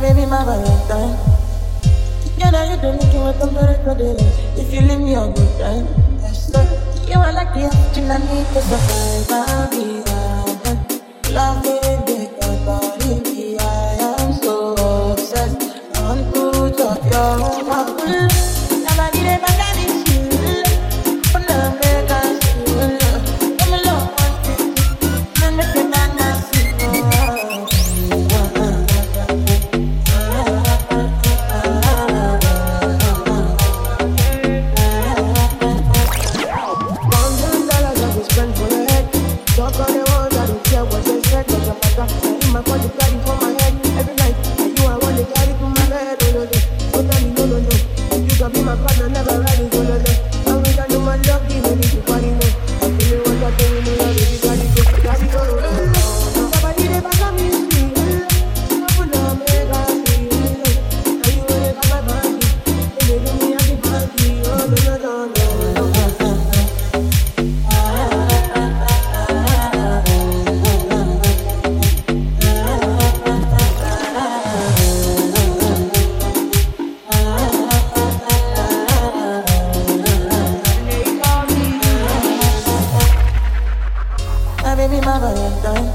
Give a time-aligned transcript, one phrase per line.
[0.00, 1.16] baby, my Valentine.
[2.38, 3.48] You know you don't make me want to
[4.60, 5.86] If you leave me a good time,
[6.20, 6.64] yes, sir.
[7.08, 9.15] You are like the oxygen I need to survive.
[65.06, 65.06] Go.
[65.08, 65.55] oh, no,
[84.96, 85.92] baby, my Valentine.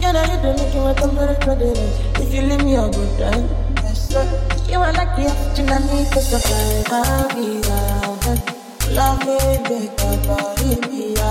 [0.00, 3.48] You know you don't make me want to If you leave me a good time,
[3.76, 4.24] yes, sir.
[4.68, 6.86] You are like the oxygen I need to survive.
[6.90, 8.42] I'll be right.
[8.90, 11.14] Love me, big body, me.
[11.16, 11.22] I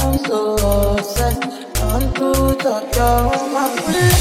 [0.00, 1.42] am so obsessed.
[1.76, 4.15] I want to touch your mouth.